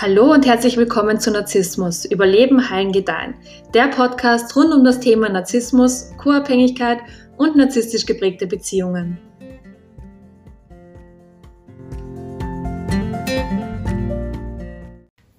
[0.00, 3.34] Hallo und herzlich willkommen zu Narzissmus, Überleben, Heilen, Gedeihen.
[3.74, 7.00] Der Podcast rund um das Thema Narzissmus, Co-Abhängigkeit
[7.36, 9.18] und narzisstisch geprägte Beziehungen.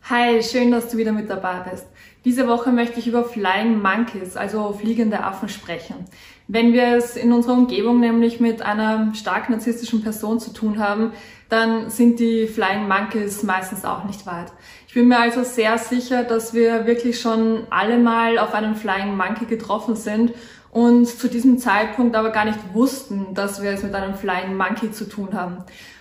[0.09, 1.85] Hi, schön, dass du wieder mit dabei bist.
[2.25, 6.03] Diese Woche möchte ich über Flying Monkeys, also fliegende Affen, sprechen.
[6.49, 11.13] Wenn wir es in unserer Umgebung nämlich mit einer stark narzisstischen Person zu tun haben,
[11.49, 14.51] dann sind die Flying Monkeys meistens auch nicht weit.
[14.87, 19.17] Ich bin mir also sehr sicher, dass wir wirklich schon alle mal auf einen Flying
[19.17, 20.33] Monkey getroffen sind
[20.71, 24.91] und zu diesem Zeitpunkt aber gar nicht wussten, dass wir es mit einem Flying Monkey
[24.91, 25.57] zu tun haben.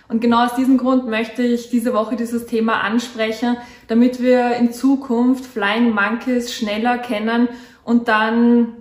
[0.07, 4.73] Und genau aus diesem Grund möchte ich diese Woche dieses Thema ansprechen, damit wir in
[4.73, 7.47] Zukunft Flying Monkeys schneller kennen
[7.83, 8.73] und dann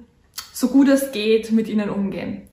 [0.52, 2.47] so gut es geht mit ihnen umgehen.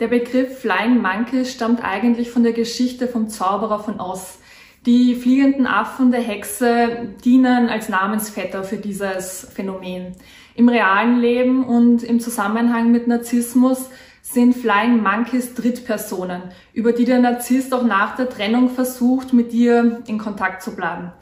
[0.00, 4.38] Der Begriff Flying Monkeys stammt eigentlich von der Geschichte vom Zauberer von Oz.
[4.86, 10.16] Die fliegenden Affen der Hexe dienen als Namensvetter für dieses Phänomen.
[10.54, 13.90] Im realen Leben und im Zusammenhang mit Narzissmus
[14.22, 20.00] sind Flying Monkeys Drittpersonen, über die der Narzisst auch nach der Trennung versucht, mit dir
[20.06, 21.12] in Kontakt zu bleiben.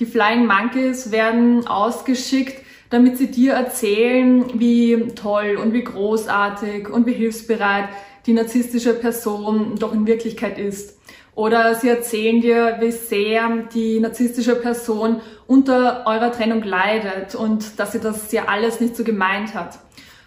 [0.00, 7.06] Die Flying Monkeys werden ausgeschickt, damit sie dir erzählen, wie toll und wie großartig und
[7.06, 7.88] wie hilfsbereit
[8.26, 10.98] die narzisstische Person doch in Wirklichkeit ist.
[11.34, 17.92] Oder sie erzählen dir, wie sehr die narzisstische Person unter eurer Trennung leidet und dass
[17.92, 19.78] sie das ja alles nicht so gemeint hat.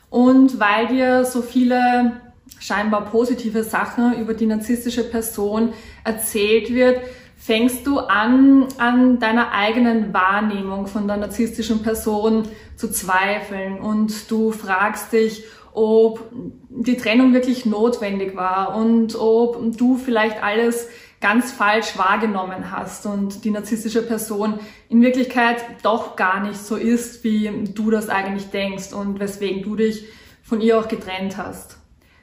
[0.09, 2.21] Und weil dir so viele
[2.59, 5.73] scheinbar positive Sachen über die narzisstische Person
[6.03, 7.01] erzählt wird,
[7.37, 14.51] fängst du an, an deiner eigenen Wahrnehmung von der narzisstischen Person zu zweifeln und du
[14.51, 15.43] fragst dich,
[15.75, 16.31] ob
[16.69, 20.87] die Trennung wirklich notwendig war und ob du vielleicht alles
[21.21, 27.23] ganz falsch wahrgenommen hast und die narzisstische Person in Wirklichkeit doch gar nicht so ist,
[27.23, 30.05] wie du das eigentlich denkst und weswegen du dich
[30.43, 31.77] von ihr auch getrennt hast.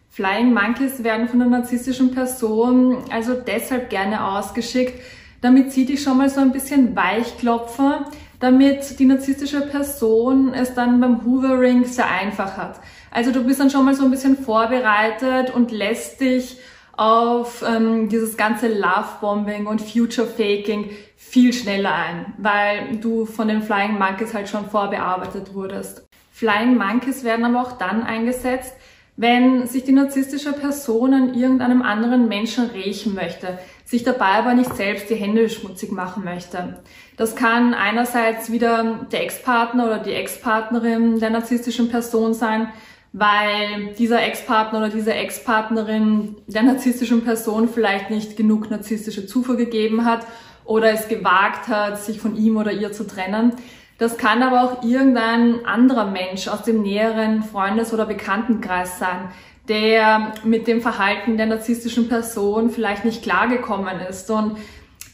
[0.09, 5.01] Flying Monkeys werden von der narzisstischen Person also deshalb gerne ausgeschickt,
[5.41, 8.05] damit sie dich schon mal so ein bisschen weichklopfen,
[8.39, 12.81] damit die narzisstische Person es dann beim Hoovering sehr einfach hat.
[13.13, 16.57] Also du bist dann schon mal so ein bisschen vorbereitet und lässt dich
[16.97, 23.99] auf ähm, dieses ganze Love-Bombing und Future-Faking viel schneller ein, weil du von den Flying
[23.99, 26.07] Monkeys halt schon vorbearbeitet wurdest.
[26.31, 28.75] Flying Monkeys werden aber auch dann eingesetzt,
[29.17, 34.75] wenn sich die narzisstische Person an irgendeinem anderen Menschen rächen möchte, sich dabei aber nicht
[34.75, 36.81] selbst die Hände schmutzig machen möchte.
[37.19, 42.69] Das kann einerseits wieder der Ex-Partner oder die Ex-Partnerin der narzisstischen Person sein,
[43.13, 50.05] weil dieser Ex-Partner oder diese Ex-Partnerin der narzisstischen Person vielleicht nicht genug narzisstische Zufuhr gegeben
[50.05, 50.27] hat
[50.65, 53.53] oder es gewagt hat, sich von ihm oder ihr zu trennen.
[53.99, 59.29] Das kann aber auch irgendein anderer Mensch aus dem näheren Freundes- oder Bekanntenkreis sein,
[59.69, 64.57] der mit dem Verhalten der narzisstischen Person vielleicht nicht klargekommen ist und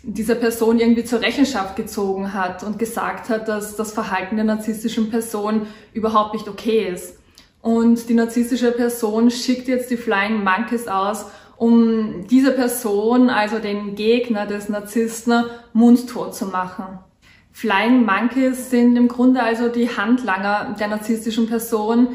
[0.04, 5.10] diese Person irgendwie zur Rechenschaft gezogen hat und gesagt hat, dass das Verhalten der narzisstischen
[5.10, 7.18] Person überhaupt nicht okay ist.
[7.60, 11.26] Und die narzisstische Person schickt jetzt die Flying Monkeys aus,
[11.56, 17.00] um diese Person, also den Gegner des Narzissten, mundtot zu machen.
[17.50, 22.08] Flying Monkeys sind im Grunde also die Handlanger der narzisstischen Person,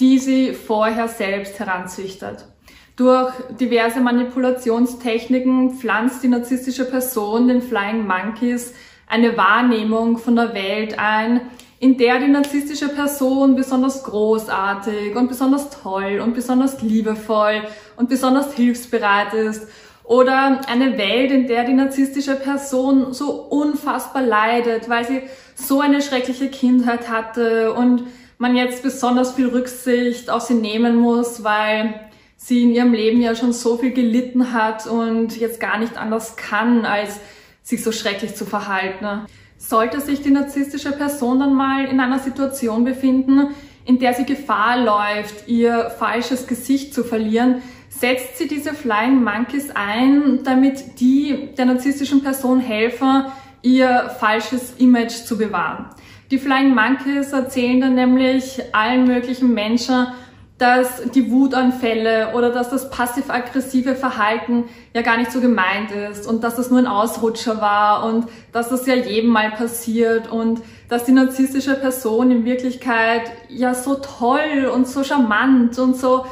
[0.00, 2.46] die sie vorher selbst heranzüchtet.
[2.96, 8.74] Durch diverse Manipulationstechniken pflanzt die narzisstische Person den Flying Monkeys
[9.06, 11.42] eine Wahrnehmung von der Welt ein,
[11.80, 17.62] in der die narzisstische Person besonders großartig und besonders toll und besonders liebevoll
[17.96, 19.68] und besonders hilfsbereit ist
[20.02, 25.22] oder eine Welt, in der die narzisstische Person so unfassbar leidet, weil sie
[25.54, 28.04] so eine schreckliche Kindheit hatte und
[28.38, 33.34] man jetzt besonders viel Rücksicht auf sie nehmen muss, weil sie in ihrem Leben ja
[33.34, 37.20] schon so viel gelitten hat und jetzt gar nicht anders kann, als
[37.62, 39.26] sich so schrecklich zu verhalten.
[39.58, 43.48] Sollte sich die narzisstische Person dann mal in einer Situation befinden,
[43.84, 49.70] in der sie Gefahr läuft, ihr falsches Gesicht zu verlieren, setzt sie diese Flying Monkeys
[49.74, 53.24] ein, damit die der narzisstischen Person helfen,
[53.62, 55.86] ihr falsches Image zu bewahren.
[56.30, 60.08] Die Flying Monkeys erzählen dann nämlich allen möglichen Menschen,
[60.58, 66.42] dass die Wutanfälle oder dass das passiv-aggressive Verhalten ja gar nicht so gemeint ist und
[66.42, 71.04] dass das nur ein Ausrutscher war und dass das ja jedem mal passiert und dass
[71.04, 76.26] die narzisstische Person in Wirklichkeit ja so toll und so charmant und so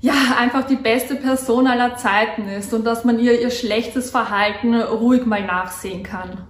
[0.00, 4.74] ja, einfach die beste Person aller Zeiten ist und dass man ihr ihr schlechtes Verhalten
[4.74, 6.48] ruhig mal nachsehen kann.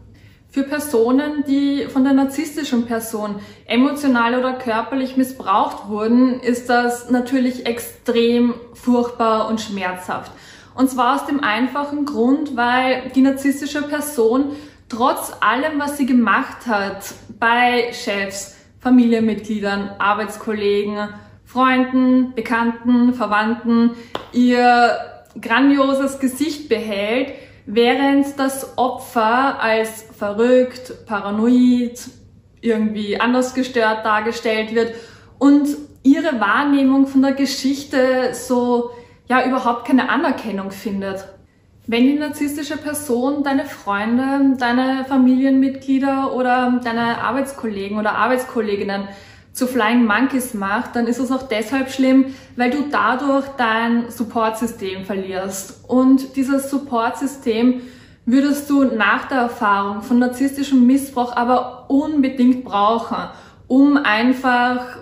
[0.52, 7.64] Für Personen, die von der narzisstischen Person emotional oder körperlich missbraucht wurden, ist das natürlich
[7.64, 10.30] extrem furchtbar und schmerzhaft.
[10.74, 14.52] Und zwar aus dem einfachen Grund, weil die narzisstische Person
[14.90, 21.08] trotz allem, was sie gemacht hat, bei Chefs, Familienmitgliedern, Arbeitskollegen,
[21.46, 23.92] Freunden, Bekannten, Verwandten,
[24.34, 24.98] ihr
[25.40, 27.32] grandioses Gesicht behält,
[27.66, 32.00] während das Opfer als verrückt, paranoid,
[32.60, 34.94] irgendwie anders gestört dargestellt wird
[35.38, 35.68] und
[36.02, 38.90] ihre Wahrnehmung von der Geschichte so
[39.28, 41.24] ja überhaupt keine Anerkennung findet.
[41.86, 49.08] Wenn die narzisstische Person deine Freunde, deine Familienmitglieder oder deine Arbeitskollegen oder Arbeitskolleginnen
[49.52, 55.04] zu Flying Monkeys macht, dann ist es auch deshalb schlimm, weil du dadurch dein Supportsystem
[55.04, 55.84] verlierst.
[55.88, 57.82] Und dieses Supportsystem
[58.24, 63.28] würdest du nach der Erfahrung von narzisstischem Missbrauch aber unbedingt brauchen,
[63.66, 64.96] um einfach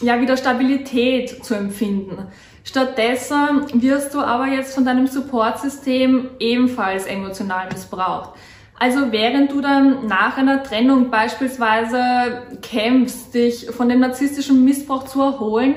[0.00, 2.26] ja wieder Stabilität zu empfinden.
[2.62, 8.30] Stattdessen wirst du aber jetzt von deinem Supportsystem ebenfalls emotional missbraucht.
[8.80, 15.20] Also während du dann nach einer Trennung beispielsweise kämpfst, dich von dem narzisstischen Missbrauch zu
[15.20, 15.74] erholen,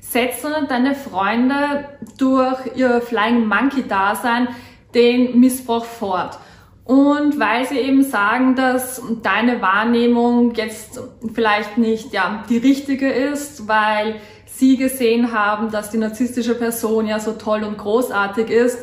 [0.00, 4.48] setzen deine Freunde durch ihr Flying Monkey Dasein
[4.94, 6.38] den Missbrauch fort.
[6.86, 10.98] Und weil sie eben sagen, dass deine Wahrnehmung jetzt
[11.34, 14.14] vielleicht nicht ja, die richtige ist, weil
[14.46, 18.78] sie gesehen haben, dass die narzisstische Person ja so toll und großartig ist,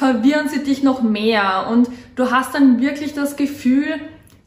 [0.00, 4.00] verwirren sie dich noch mehr und du hast dann wirklich das Gefühl,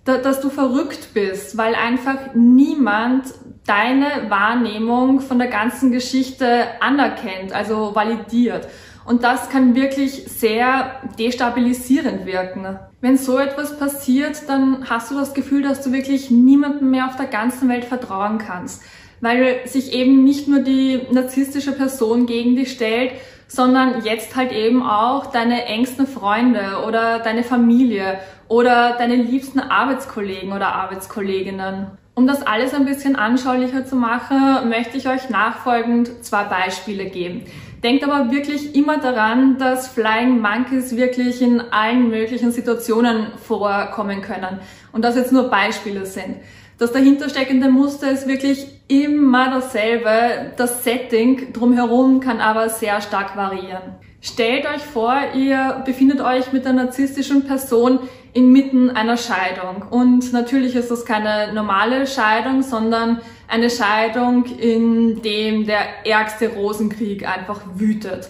[0.04, 3.26] dass du verrückt bist, weil einfach niemand
[3.68, 8.68] deine Wahrnehmung von der ganzen Geschichte anerkennt, also validiert.
[9.06, 12.80] Und das kann wirklich sehr destabilisierend wirken.
[13.00, 17.16] Wenn so etwas passiert, dann hast du das Gefühl, dass du wirklich niemandem mehr auf
[17.16, 18.82] der ganzen Welt vertrauen kannst,
[19.22, 23.12] weil sich eben nicht nur die narzisstische Person gegen dich stellt,
[23.48, 30.52] sondern jetzt halt eben auch deine engsten Freunde oder deine Familie oder deine liebsten Arbeitskollegen
[30.52, 31.88] oder Arbeitskolleginnen.
[32.16, 37.46] Um das alles ein bisschen anschaulicher zu machen, möchte ich euch nachfolgend zwei Beispiele geben.
[37.84, 44.60] Denkt aber wirklich immer daran, dass Flying Monkeys wirklich in allen möglichen Situationen vorkommen können
[44.94, 46.38] und dass jetzt nur Beispiele sind.
[46.78, 48.68] Das dahintersteckende Muster ist wirklich
[49.02, 50.54] immer dasselbe.
[50.58, 53.96] Das Setting drumherum kann aber sehr stark variieren.
[54.22, 58.00] Stellt euch vor, ihr befindet euch mit einer narzisstischen Person
[58.34, 59.84] inmitten einer Scheidung.
[59.90, 67.28] Und natürlich ist das keine normale Scheidung, sondern eine Scheidung, in dem der ärgste Rosenkrieg
[67.28, 68.30] einfach wütet.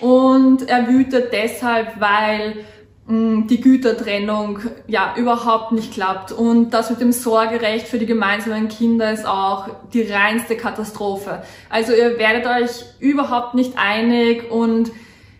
[0.00, 2.64] Und er wütet deshalb, weil
[3.06, 6.32] die Gütertrennung ja überhaupt nicht klappt.
[6.32, 11.42] Und das mit dem Sorgerecht für die gemeinsamen Kinder ist auch die reinste Katastrophe.
[11.68, 14.90] Also ihr werdet euch überhaupt nicht einig und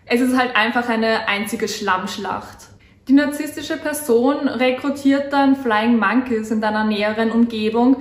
[0.04, 2.68] es ist halt einfach eine einzige Schlammschlacht.
[3.08, 7.96] Die narzisstische Person rekrutiert dann Flying Monkeys in deiner näheren Umgebung,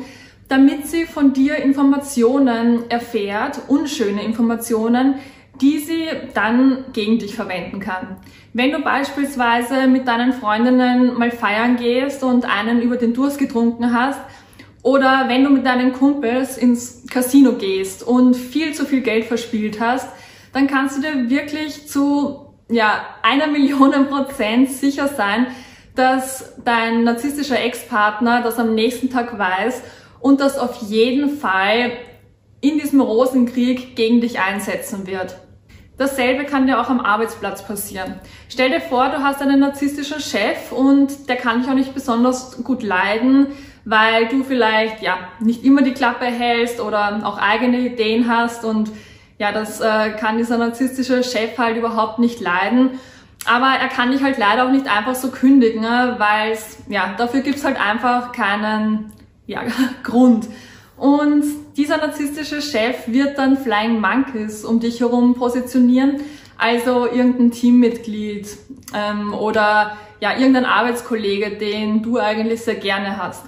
[0.50, 5.16] damit sie von dir Informationen erfährt, unschöne Informationen,
[5.62, 8.18] die sie dann gegen dich verwenden kann.
[8.56, 13.94] Wenn du beispielsweise mit deinen Freundinnen mal feiern gehst und einen über den Durst getrunken
[13.94, 14.20] hast,
[14.84, 19.80] oder wenn du mit deinen Kumpels ins Casino gehst und viel zu viel Geld verspielt
[19.80, 20.08] hast,
[20.52, 25.48] dann kannst du dir wirklich zu ja, einer Million Prozent sicher sein,
[25.96, 29.82] dass dein narzisstischer Ex-Partner das am nächsten Tag weiß
[30.20, 31.94] und das auf jeden Fall
[32.62, 35.38] in diesem Rosenkrieg gegen dich einsetzen wird.
[35.98, 38.16] Dasselbe kann dir auch am Arbeitsplatz passieren.
[38.50, 42.64] Stell dir vor, du hast einen narzisstischen Chef und der kann dich auch nicht besonders
[42.64, 43.48] gut leiden,
[43.86, 48.90] weil du vielleicht ja nicht immer die Klappe hältst oder auch eigene Ideen hast und
[49.38, 52.92] ja, das äh, kann dieser narzisstische Chef halt überhaupt nicht leiden.
[53.46, 56.16] Aber er kann dich halt leider auch nicht einfach so kündigen, ne?
[56.18, 56.58] weil
[56.88, 59.12] ja, dafür gibt's halt einfach keinen
[59.46, 59.62] ja,
[60.04, 60.48] Grund.
[60.98, 61.44] Und
[61.76, 66.22] dieser narzisstische Chef wird dann Flying Monkeys um dich herum positionieren,
[66.58, 68.48] also irgendein Teammitglied
[68.94, 73.44] ähm, oder ja, irgendein Arbeitskollege, den du eigentlich sehr gerne hast.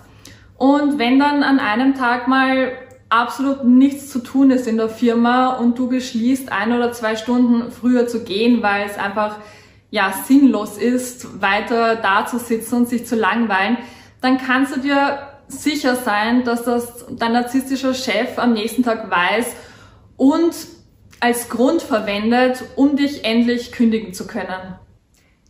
[0.58, 2.72] Und wenn dann an einem Tag mal
[3.10, 7.72] absolut nichts zu tun ist in der Firma und du beschließt, ein oder zwei Stunden
[7.72, 9.38] früher zu gehen, weil es einfach
[9.92, 13.78] ja sinnlos ist, weiter da zu sitzen und sich zu langweilen,
[14.22, 19.56] dann kannst du dir sicher sein, dass das dein narzisstischer Chef am nächsten Tag weiß
[20.18, 20.54] und
[21.20, 24.76] als Grund verwendet, um dich endlich kündigen zu können.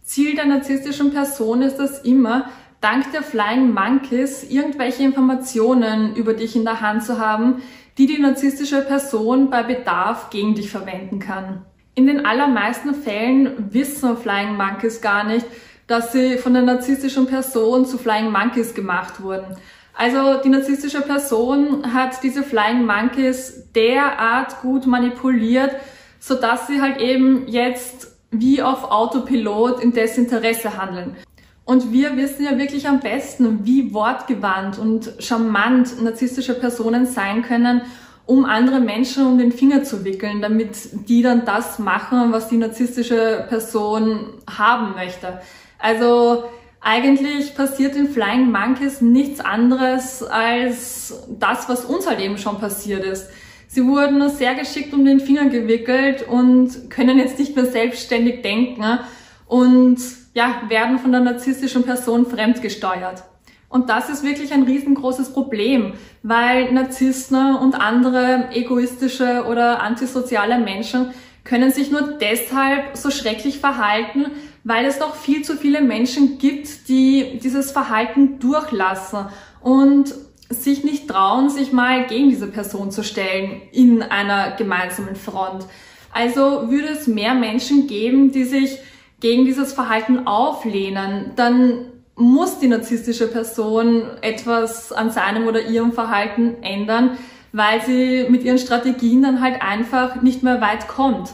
[0.04, 2.50] Ziel der narzisstischen Person ist es immer,
[2.80, 7.64] dank der Flying Monkeys irgendwelche Informationen über dich in der Hand zu haben,
[7.98, 11.66] die die narzisstische Person bei Bedarf gegen dich verwenden kann.
[11.96, 15.46] In den allermeisten Fällen wissen Flying Monkeys gar nicht,
[15.88, 19.56] dass sie von der narzisstischen Person zu Flying Monkeys gemacht wurden.
[19.96, 25.72] Also die narzisstische Person hat diese Flying Monkeys derart gut manipuliert,
[26.20, 31.16] so dass sie halt eben jetzt wie auf Autopilot in dessen Interesse handeln.
[31.64, 37.82] Und wir wissen ja wirklich am besten, wie wortgewandt und charmant narzisstische Personen sein können,
[38.26, 42.58] um andere Menschen um den Finger zu wickeln, damit die dann das machen, was die
[42.58, 45.40] narzisstische Person haben möchte.
[45.80, 46.46] Also
[46.86, 53.04] eigentlich passiert in Flying Monkeys nichts anderes als das, was uns halt eben schon passiert
[53.04, 53.28] ist.
[53.68, 59.00] Sie wurden sehr geschickt um den Finger gewickelt und können jetzt nicht mehr selbstständig denken
[59.48, 59.98] und
[60.36, 63.24] ja, werden von der narzisstischen Person fremdgesteuert.
[63.68, 71.16] Und das ist wirklich ein riesengroßes Problem, weil Narzissten und andere egoistische oder antisoziale Menschen
[71.44, 74.28] können sich nur deshalb so schrecklich verhalten,
[74.66, 79.28] weil es doch viel zu viele Menschen gibt, die dieses Verhalten durchlassen
[79.62, 80.14] und
[80.50, 85.66] sich nicht trauen, sich mal gegen diese Person zu stellen in einer gemeinsamen Front.
[86.12, 88.80] Also würde es mehr Menschen geben, die sich
[89.20, 96.64] gegen dieses Verhalten auflehnen, dann muss die narzisstische Person etwas an seinem oder ihrem Verhalten
[96.64, 97.18] ändern,
[97.52, 101.30] weil sie mit ihren Strategien dann halt einfach nicht mehr weit kommt.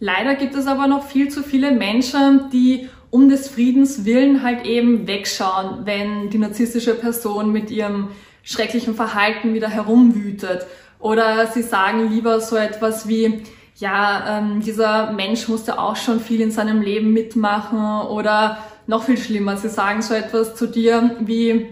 [0.00, 4.66] Leider gibt es aber noch viel zu viele Menschen, die um des Friedens willen halt
[4.66, 8.08] eben wegschauen, wenn die narzisstische Person mit ihrem
[8.42, 10.66] schrecklichen Verhalten wieder herumwütet.
[10.98, 13.42] Oder sie sagen lieber so etwas wie,
[13.76, 18.06] ja, ähm, dieser Mensch musste auch schon viel in seinem Leben mitmachen.
[18.08, 21.66] Oder noch viel schlimmer, sie sagen so etwas zu dir wie,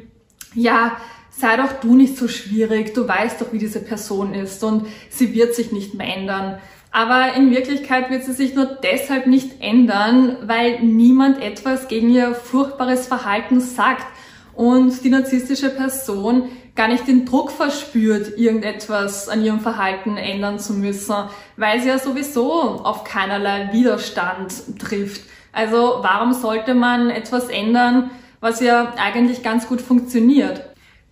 [0.54, 0.96] ja,
[1.30, 5.34] sei doch du nicht so schwierig, du weißt doch, wie diese Person ist und sie
[5.34, 6.58] wird sich nicht mehr ändern.
[6.96, 12.34] Aber in Wirklichkeit wird sie sich nur deshalb nicht ändern, weil niemand etwas gegen ihr
[12.34, 14.06] furchtbares Verhalten sagt
[14.54, 20.72] und die narzisstische Person gar nicht den Druck verspürt, irgendetwas an ihrem Verhalten ändern zu
[20.72, 21.14] müssen,
[21.58, 25.20] weil sie ja sowieso auf keinerlei Widerstand trifft.
[25.52, 28.10] Also warum sollte man etwas ändern,
[28.40, 30.62] was ja eigentlich ganz gut funktioniert?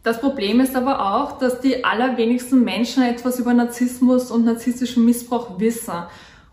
[0.05, 5.59] Das Problem ist aber auch, dass die allerwenigsten Menschen etwas über Narzissmus und narzisstischen Missbrauch
[5.59, 5.95] wissen.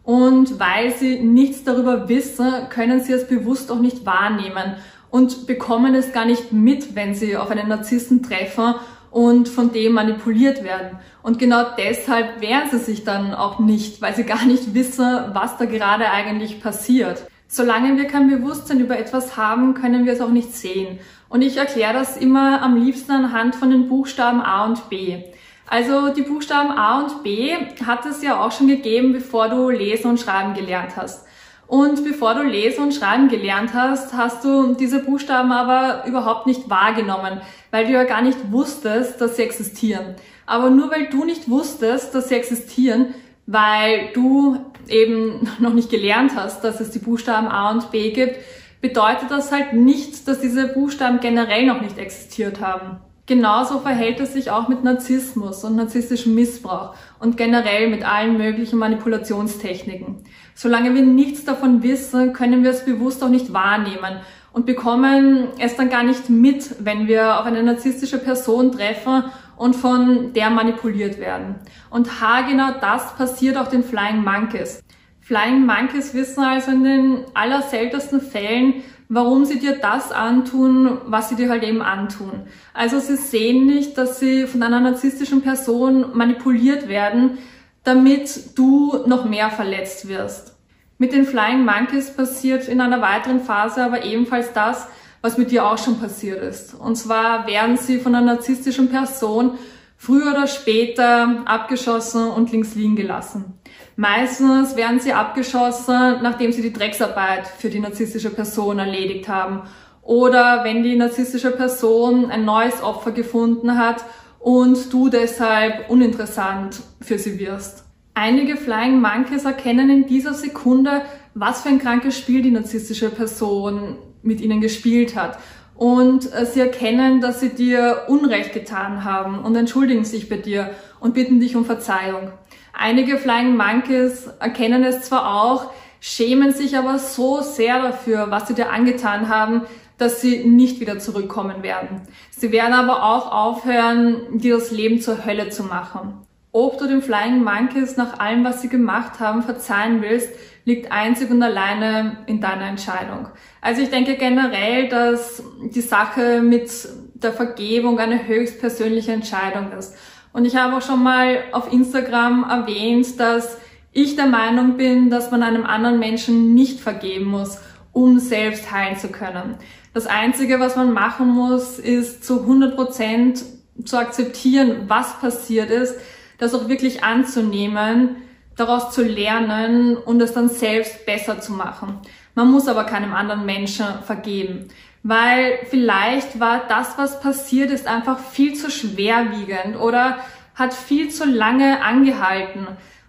[0.03, 4.75] Und weil sie nichts darüber wissen, können sie es bewusst auch nicht wahrnehmen
[5.09, 8.75] und bekommen es gar nicht mit, wenn sie auf einen Narzissten treffen
[9.11, 10.99] und von dem manipuliert werden.
[11.21, 15.57] Und genau deshalb wehren sie sich dann auch nicht, weil sie gar nicht wissen, was
[15.57, 17.27] da gerade eigentlich passiert.
[17.49, 20.99] Solange wir kein Bewusstsein über etwas haben, können wir es auch nicht sehen.
[21.31, 25.23] Und ich erkläre das immer am liebsten anhand von den Buchstaben A und B.
[25.65, 30.09] Also die Buchstaben A und B hat es ja auch schon gegeben, bevor du lesen
[30.09, 31.25] und schreiben gelernt hast.
[31.67, 36.69] Und bevor du lesen und schreiben gelernt hast, hast du diese Buchstaben aber überhaupt nicht
[36.69, 37.39] wahrgenommen,
[37.71, 40.15] weil du ja gar nicht wusstest, dass sie existieren.
[40.45, 43.13] Aber nur weil du nicht wusstest, dass sie existieren,
[43.47, 44.57] weil du
[44.89, 48.35] eben noch nicht gelernt hast, dass es die Buchstaben A und B gibt,
[48.81, 52.97] bedeutet das halt nicht, dass diese Buchstaben generell noch nicht existiert haben.
[53.27, 58.79] Genauso verhält es sich auch mit Narzissmus und narzisstischem Missbrauch und generell mit allen möglichen
[58.79, 60.23] Manipulationstechniken.
[60.55, 64.19] Solange wir nichts davon wissen, können wir es bewusst auch nicht wahrnehmen
[64.51, 69.23] und bekommen es dann gar nicht mit, wenn wir auf eine narzisstische Person treffen
[69.55, 71.55] und von der manipuliert werden.
[71.89, 74.83] Und haargenau das passiert auch den Flying Monkeys.
[75.31, 81.35] Flying Monkeys wissen also in den allerseltensten Fällen, warum sie dir das antun, was sie
[81.35, 82.41] dir halt eben antun.
[82.73, 87.37] Also sie sehen nicht, dass sie von einer narzisstischen Person manipuliert werden,
[87.85, 90.57] damit du noch mehr verletzt wirst.
[90.97, 94.89] Mit den Flying Monkeys passiert in einer weiteren Phase aber ebenfalls das,
[95.21, 96.73] was mit dir auch schon passiert ist.
[96.73, 99.51] Und zwar werden sie von einer narzisstischen Person
[100.01, 103.53] früher oder später abgeschossen und links liegen gelassen.
[103.95, 109.61] Meistens werden sie abgeschossen, nachdem sie die Drecksarbeit für die narzisstische Person erledigt haben
[110.01, 114.03] oder wenn die narzisstische Person ein neues Opfer gefunden hat
[114.39, 117.85] und du deshalb uninteressant für sie wirst.
[118.15, 121.03] Einige Flying Monkeys erkennen in dieser Sekunde,
[121.35, 125.37] was für ein krankes Spiel die narzisstische Person mit ihnen gespielt hat
[125.81, 130.75] und äh, sie erkennen, dass sie dir Unrecht getan haben und entschuldigen sich bei dir
[130.99, 132.31] und bitten dich um Verzeihung.
[132.71, 138.53] Einige Flying Monkeys erkennen es zwar auch, schämen sich aber so sehr dafür, was sie
[138.53, 139.63] dir angetan haben,
[139.97, 142.01] dass sie nicht wieder zurückkommen werden.
[142.29, 146.13] Sie werden aber auch aufhören, dir das Leben zur Hölle zu machen.
[146.53, 150.29] Ob du den Flying Monkeys nach allem, was sie gemacht haben, verzeihen willst,
[150.65, 153.27] liegt einzig und alleine in deiner Entscheidung.
[153.61, 155.43] Also ich denke generell, dass
[155.73, 156.69] die Sache mit
[157.13, 159.95] der Vergebung eine höchst persönliche Entscheidung ist.
[160.33, 163.57] Und ich habe auch schon mal auf Instagram erwähnt, dass
[163.93, 167.59] ich der Meinung bin, dass man einem anderen Menschen nicht vergeben muss,
[167.91, 169.55] um selbst heilen zu können.
[169.93, 173.43] Das Einzige, was man machen muss, ist zu 100 Prozent
[173.83, 175.95] zu akzeptieren, was passiert ist,
[176.41, 178.17] das auch wirklich anzunehmen,
[178.55, 181.99] daraus zu lernen und es dann selbst besser zu machen.
[182.33, 184.67] Man muss aber keinem anderen Menschen vergeben,
[185.03, 190.17] weil vielleicht war das, was passiert ist, einfach viel zu schwerwiegend oder
[190.55, 192.67] hat viel zu lange angehalten.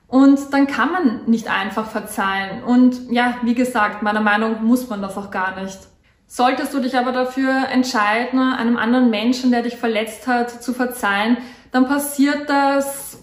[0.08, 2.62] Und dann kann man nicht einfach verzeihen.
[2.62, 5.78] Und ja, wie gesagt, meiner Meinung muss man das auch gar nicht.
[6.26, 11.38] Solltest du dich aber dafür entscheiden, einem anderen Menschen, der dich verletzt hat, zu verzeihen,
[11.72, 13.21] dann passiert das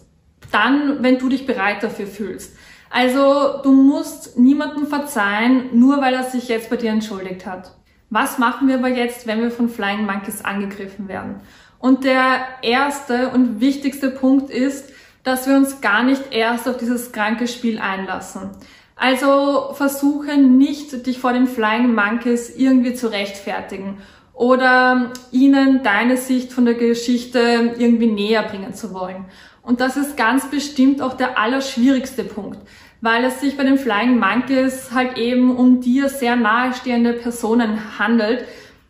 [0.51, 2.55] dann, wenn du dich bereit dafür fühlst.
[2.89, 7.71] Also du musst niemandem verzeihen, nur weil er sich jetzt bei dir entschuldigt hat.
[8.09, 11.41] Was machen wir aber jetzt, wenn wir von Flying Monkeys angegriffen werden?
[11.77, 14.91] Und der erste und wichtigste Punkt ist,
[15.23, 18.49] dass wir uns gar nicht erst auf dieses kranke Spiel einlassen.
[18.95, 23.99] Also versuche nicht, dich vor den Flying Monkeys irgendwie zu rechtfertigen
[24.33, 29.25] oder ihnen deine Sicht von der Geschichte irgendwie näher bringen zu wollen.
[29.61, 32.59] Und das ist ganz bestimmt auch der allerschwierigste Punkt,
[33.01, 38.45] weil es sich bei den Flying Monkeys halt eben um dir sehr nahestehende Personen handelt,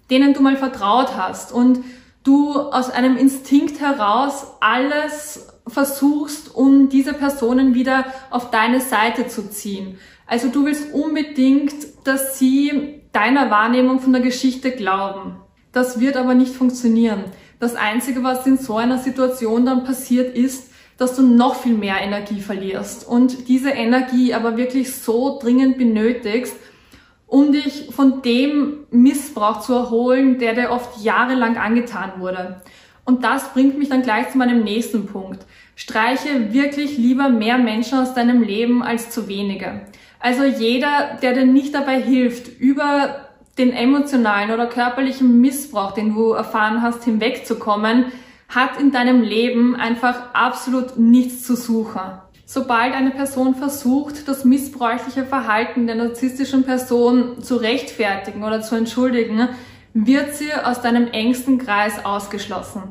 [0.09, 1.83] denen du mal vertraut hast und
[2.23, 9.49] du aus einem Instinkt heraus alles versuchst, um diese Personen wieder auf deine Seite zu
[9.49, 9.97] ziehen.
[10.25, 11.73] Also du willst unbedingt,
[12.03, 15.37] dass sie deiner Wahrnehmung von der Geschichte glauben.
[15.71, 17.25] Das wird aber nicht funktionieren.
[17.59, 22.01] Das Einzige, was in so einer Situation dann passiert, ist, dass du noch viel mehr
[22.01, 26.55] Energie verlierst und diese Energie aber wirklich so dringend benötigst,
[27.27, 32.61] um dich von dem Missbrauch zu erholen, der dir oft jahrelang angetan wurde.
[33.05, 35.45] Und das bringt mich dann gleich zu meinem nächsten Punkt.
[35.75, 39.81] Streiche wirklich lieber mehr Menschen aus deinem Leben als zu wenige.
[40.19, 43.28] Also jeder, der dir nicht dabei hilft, über
[43.59, 48.05] den emotionalen oder körperlichen Missbrauch, den du erfahren hast, hinwegzukommen,
[48.47, 52.01] hat in deinem Leben einfach absolut nichts zu suchen.
[52.45, 59.49] Sobald eine Person versucht, das missbräuchliche Verhalten der narzisstischen Person zu rechtfertigen oder zu entschuldigen,
[59.93, 62.83] wird sie aus deinem engsten Kreis ausgeschlossen.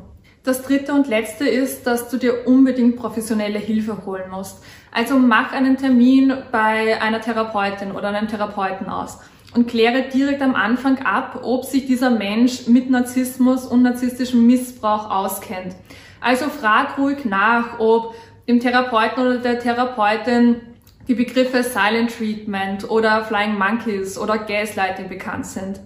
[0.45, 4.63] Das dritte und letzte ist, dass du dir unbedingt professionelle Hilfe holen musst.
[4.93, 9.19] Also mach einen Termin bei einer Therapeutin oder einem Therapeuten aus
[9.55, 15.11] und kläre direkt am Anfang ab, ob sich dieser Mensch mit Narzissmus und narzisstischem Missbrauch
[15.11, 15.75] auskennt.
[16.21, 18.15] Also frag ruhig nach, ob
[18.47, 20.57] dem Therapeuten oder der Therapeutin
[21.07, 25.81] die Begriffe Silent Treatment oder Flying Monkeys oder Gaslighting bekannt sind.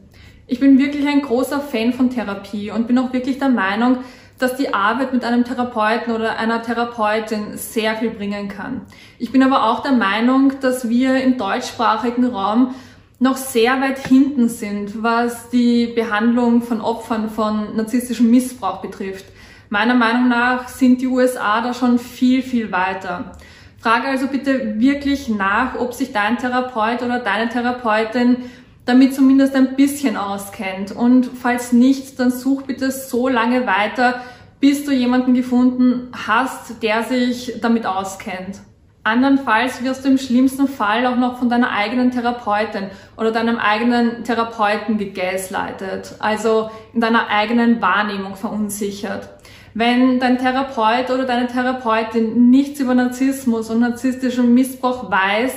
[0.47, 3.99] Ich bin wirklich ein großer Fan von Therapie und bin auch wirklich der Meinung,
[4.39, 8.83] dass die Arbeit mit einem Therapeuten oder einer Therapeutin sehr viel bringen kann.
[9.19, 12.75] Ich bin aber auch der Meinung, dass wir im deutschsprachigen Raum
[13.23, 19.27] noch sehr weit hinten sind, was die Behandlung von Opfern von narzisstischem Missbrauch betrifft.
[19.71, 23.33] Meiner Meinung nach sind die USA da schon viel, viel weiter.
[23.79, 28.39] Frage also bitte wirklich nach, ob sich dein Therapeut oder deine Therapeutin
[28.87, 30.91] damit zumindest ein bisschen auskennt.
[30.91, 34.21] Und falls nicht, dann such bitte so lange weiter,
[34.59, 38.63] bis du jemanden gefunden hast, der sich damit auskennt.
[39.05, 44.23] Andernfalls wirst du im schlimmsten Fall auch noch von deiner eigenen Therapeutin oder deinem eigenen
[44.23, 49.29] Therapeuten gegaslightet, also in deiner eigenen Wahrnehmung verunsichert.
[49.75, 55.55] Wenn dein Therapeut oder deine Therapeutin nichts über Narzissmus und narzisstischen Missbrauch weiß,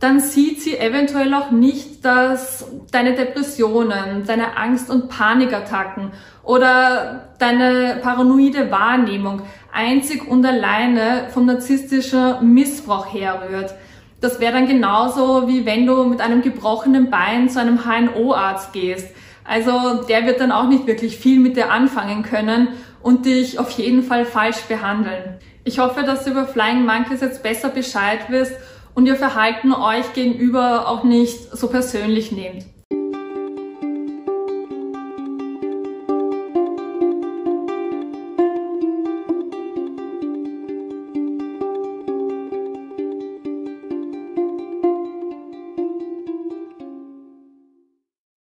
[0.00, 7.98] dann sieht sie eventuell auch nicht, dass deine Depressionen, deine Angst- und Panikattacken oder deine
[8.02, 13.74] paranoide Wahrnehmung einzig und alleine vom narzisstischen Missbrauch herrührt.
[14.22, 19.08] Das wäre dann genauso, wie wenn du mit einem gebrochenen Bein zu einem HNO-Arzt gehst.
[19.44, 22.68] Also der wird dann auch nicht wirklich viel mit dir anfangen können
[23.02, 25.38] und dich auf jeden Fall falsch behandeln.
[25.64, 28.52] Ich hoffe, dass du über Flying Monkeys jetzt besser Bescheid wirst
[28.94, 32.66] und ihr Verhalten euch gegenüber auch nicht so persönlich nehmt.